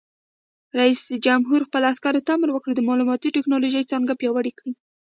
رئیس 0.79 1.01
جمهور 1.25 1.59
خپلو 1.67 1.85
عسکرو 1.93 2.25
ته 2.25 2.31
امر 2.35 2.49
وکړ؛ 2.51 2.71
د 2.75 2.81
معلوماتي 2.87 3.29
تکنالوژۍ 3.37 3.83
څانګه 3.91 4.13
پیاوړې 4.19 4.51
کړئ! 4.57 4.71